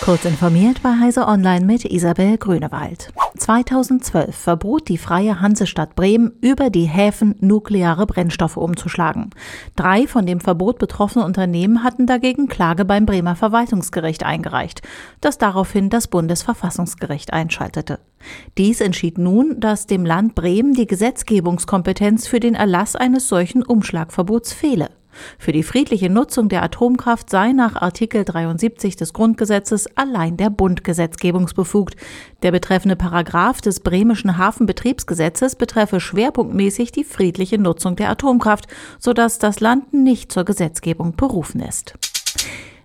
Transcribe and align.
Kurz 0.00 0.24
informiert 0.24 0.80
bei 0.82 0.98
Heise 1.00 1.26
Online 1.26 1.66
mit 1.66 1.84
Isabel 1.84 2.38
Grünewald. 2.38 3.12
2012 3.36 4.34
verbot 4.34 4.88
die 4.88 4.96
Freie 4.96 5.40
Hansestadt 5.40 5.94
Bremen, 5.96 6.32
über 6.40 6.70
die 6.70 6.84
Häfen 6.84 7.34
nukleare 7.40 8.06
Brennstoffe 8.06 8.56
umzuschlagen. 8.56 9.30
Drei 9.76 10.06
von 10.06 10.24
dem 10.24 10.40
Verbot 10.40 10.78
betroffene 10.78 11.24
Unternehmen 11.24 11.84
hatten 11.84 12.06
dagegen 12.06 12.48
Klage 12.48 12.84
beim 12.84 13.06
Bremer 13.06 13.36
Verwaltungsgericht 13.36 14.24
eingereicht, 14.24 14.82
das 15.20 15.36
daraufhin 15.36 15.90
das 15.90 16.08
Bundesverfassungsgericht 16.08 17.32
einschaltete. 17.32 17.98
Dies 18.56 18.80
entschied 18.80 19.18
nun, 19.18 19.60
dass 19.60 19.86
dem 19.86 20.06
Land 20.06 20.34
Bremen 20.34 20.74
die 20.74 20.86
Gesetzgebungskompetenz 20.86 22.26
für 22.26 22.40
den 22.40 22.54
Erlass 22.54 22.96
eines 22.96 23.28
solchen 23.28 23.62
Umschlagverbots 23.62 24.52
fehle. 24.52 24.88
Für 25.38 25.52
die 25.52 25.62
friedliche 25.62 26.10
Nutzung 26.10 26.48
der 26.48 26.62
Atomkraft 26.62 27.30
sei 27.30 27.52
nach 27.52 27.76
Artikel 27.76 28.24
73 28.24 28.96
des 28.96 29.12
Grundgesetzes 29.12 29.86
allein 29.96 30.36
der 30.36 30.50
Bund 30.50 30.84
gesetzgebungsbefugt. 30.84 31.96
Der 32.42 32.52
betreffende 32.52 32.96
Paragraph 32.96 33.60
des 33.60 33.80
bremischen 33.80 34.38
Hafenbetriebsgesetzes 34.38 35.56
betreffe 35.56 36.00
schwerpunktmäßig 36.00 36.92
die 36.92 37.04
friedliche 37.04 37.58
Nutzung 37.58 37.96
der 37.96 38.10
Atomkraft, 38.10 38.66
sodass 38.98 39.38
das 39.38 39.60
Land 39.60 39.92
nicht 39.92 40.32
zur 40.32 40.44
Gesetzgebung 40.44 41.16
berufen 41.16 41.60
ist 41.60 41.94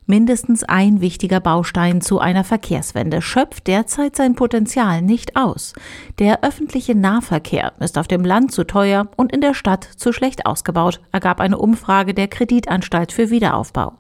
mindestens 0.06 0.64
ein 0.64 1.02
wichtiger 1.02 1.40
Baustein 1.40 2.02
zu 2.02 2.20
einer 2.20 2.44
Verkehrswende, 2.44 3.22
schöpft 3.22 3.68
derzeit 3.68 4.16
sein 4.16 4.36
Potenzial 4.36 5.02
nicht 5.02 5.36
aus. 5.36 5.74
Der 6.20 6.44
öffentliche 6.44 6.96
Nahverkehr 6.96 7.74
ist 7.80 7.98
auf 7.98 8.08
dem 8.08 8.26
Land 8.26 8.52
zu 8.52 8.64
teuer 8.64 9.08
und 9.16 9.32
in 9.32 9.42
der 9.42 9.54
Stadt 9.54 9.84
zu 9.84 10.12
schlecht 10.12 10.46
ausgebaut, 10.46 11.02
ergab 11.12 11.40
eine 11.40 11.58
Umfrage 11.58 12.14
der 12.14 12.28
Kreditanstalt 12.28 13.12
für 13.12 13.30
Wiederaufbau. 13.30 13.94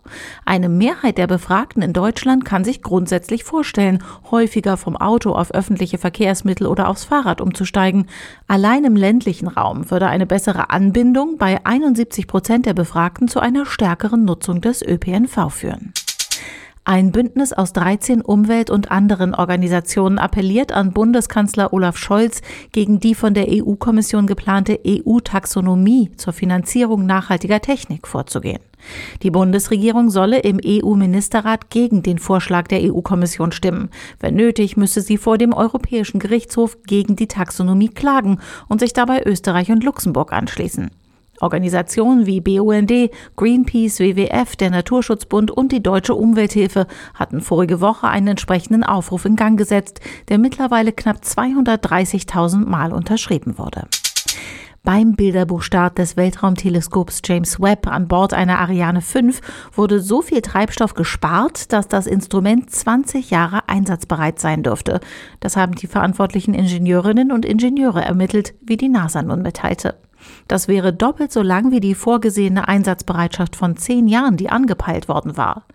Eine 0.45 0.69
Mehrheit 0.69 1.17
der 1.17 1.27
Befragten 1.27 1.81
in 1.81 1.93
Deutschland 1.93 2.45
kann 2.45 2.63
sich 2.63 2.81
grundsätzlich 2.81 3.43
vorstellen, 3.43 4.03
häufiger 4.31 4.77
vom 4.77 4.97
Auto 4.97 5.31
auf 5.31 5.53
öffentliche 5.53 5.97
Verkehrsmittel 5.97 6.67
oder 6.67 6.87
aufs 6.89 7.05
Fahrrad 7.05 7.41
umzusteigen. 7.41 8.07
Allein 8.47 8.83
im 8.83 8.95
ländlichen 8.95 9.47
Raum 9.47 9.89
würde 9.89 10.07
eine 10.07 10.25
bessere 10.25 10.69
Anbindung 10.69 11.37
bei 11.37 11.65
71 11.65 12.27
Prozent 12.27 12.65
der 12.65 12.73
Befragten 12.73 13.27
zu 13.27 13.39
einer 13.39 13.65
stärkeren 13.65 14.25
Nutzung 14.25 14.61
des 14.61 14.81
ÖPNV 14.81 15.49
führen. 15.49 15.92
Ein 16.85 17.13
Bündnis 17.13 17.53
aus 17.53 17.71
13 17.71 18.21
Umwelt- 18.21 18.69
und 18.69 18.91
anderen 18.91 19.33
Organisationen 19.33 20.19
appelliert 20.19 20.73
an 20.73 20.91
Bundeskanzler 20.91 21.71
Olaf 21.71 21.95
Scholz, 21.95 22.41
gegen 22.73 22.99
die 22.99 23.15
von 23.15 23.33
der 23.33 23.47
EU-Kommission 23.49 24.27
geplante 24.27 24.77
EU-Taxonomie 24.85 26.11
zur 26.17 26.33
Finanzierung 26.33 27.05
nachhaltiger 27.05 27.61
Technik 27.61 28.05
vorzugehen. 28.05 28.59
Die 29.21 29.31
Bundesregierung 29.31 30.09
solle 30.09 30.39
im 30.39 30.59
EU-Ministerrat 30.61 31.69
gegen 31.69 32.03
den 32.03 32.19
Vorschlag 32.19 32.67
der 32.67 32.81
EU-Kommission 32.81 33.53
stimmen. 33.53 33.89
Wenn 34.19 34.35
nötig, 34.35 34.75
müsse 34.75 34.99
sie 34.99 35.17
vor 35.17 35.37
dem 35.37 35.53
Europäischen 35.53 36.19
Gerichtshof 36.19 36.83
gegen 36.85 37.15
die 37.15 37.29
Taxonomie 37.29 37.89
klagen 37.89 38.39
und 38.67 38.81
sich 38.81 38.91
dabei 38.91 39.23
Österreich 39.25 39.71
und 39.71 39.85
Luxemburg 39.85 40.33
anschließen. 40.33 40.91
Organisationen 41.43 42.25
wie 42.25 42.41
BUND, 42.41 43.11
Greenpeace, 43.35 43.99
WWF, 43.99 44.55
der 44.55 44.71
Naturschutzbund 44.71 45.51
und 45.51 45.71
die 45.71 45.83
Deutsche 45.83 46.15
Umwelthilfe 46.15 46.87
hatten 47.13 47.41
vorige 47.41 47.81
Woche 47.81 48.07
einen 48.07 48.29
entsprechenden 48.29 48.83
Aufruf 48.83 49.25
in 49.25 49.35
Gang 49.35 49.57
gesetzt, 49.57 49.99
der 50.29 50.39
mittlerweile 50.39 50.93
knapp 50.93 51.17
230.000 51.17 52.65
Mal 52.65 52.93
unterschrieben 52.93 53.57
wurde. 53.57 53.87
Beim 54.85 55.15
Bilderbuchstart 55.15 55.97
des 55.97 56.17
Weltraumteleskops 56.17 57.21
James 57.23 57.61
Webb 57.61 57.87
an 57.87 58.09
Bord 58.09 58.33
einer 58.33 58.59
Ariane 58.59 58.99
5 58.99 59.39
wurde 59.71 60.01
so 60.01 60.21
viel 60.21 60.41
Treibstoff 60.41 60.93
gespart, 60.93 61.71
dass 61.71 61.87
das 61.87 62.05
Instrument 62.05 62.69
20 62.69 63.29
Jahre 63.29 63.69
einsatzbereit 63.69 64.39
sein 64.39 64.61
dürfte. 64.61 64.99
Das 65.39 65.55
haben 65.55 65.75
die 65.75 65.87
verantwortlichen 65.87 66.53
Ingenieurinnen 66.53 67.31
und 67.31 67.45
Ingenieure 67.45 68.03
ermittelt, 68.03 68.55
wie 68.61 68.75
die 68.75 68.89
NASA 68.89 69.21
nun 69.21 69.41
mitteilte. 69.41 69.95
Das 70.47 70.67
wäre 70.67 70.93
doppelt 70.93 71.31
so 71.31 71.41
lang 71.41 71.71
wie 71.71 71.79
die 71.79 71.95
vorgesehene 71.95 72.67
Einsatzbereitschaft 72.67 73.55
von 73.55 73.77
zehn 73.77 74.07
Jahren, 74.07 74.37
die 74.37 74.49
angepeilt 74.49 75.07
worden 75.07 75.37
war. 75.37 75.65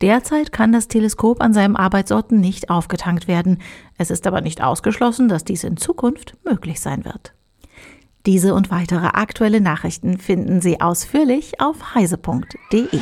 Derzeit 0.00 0.52
kann 0.52 0.72
das 0.72 0.88
Teleskop 0.88 1.40
an 1.40 1.52
seinem 1.52 1.76
Arbeitsort 1.76 2.32
nicht 2.32 2.70
aufgetankt 2.70 3.28
werden. 3.28 3.58
Es 3.98 4.10
ist 4.10 4.26
aber 4.26 4.40
nicht 4.40 4.62
ausgeschlossen, 4.62 5.28
dass 5.28 5.44
dies 5.44 5.64
in 5.64 5.76
Zukunft 5.76 6.36
möglich 6.44 6.80
sein 6.80 7.04
wird. 7.04 7.34
Diese 8.26 8.54
und 8.54 8.70
weitere 8.70 9.06
aktuelle 9.06 9.60
Nachrichten 9.60 10.18
finden 10.18 10.60
Sie 10.60 10.80
ausführlich 10.80 11.60
auf 11.60 11.94
heise.de. 11.94 13.00